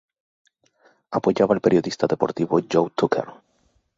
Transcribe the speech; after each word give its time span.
Apoyaba 1.11 1.53
al 1.53 1.61
periodista 1.61 2.07
deportivo 2.07 2.59
Joe 2.67 2.89
Tucker. 2.95 3.27